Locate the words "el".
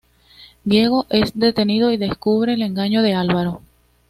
2.55-2.63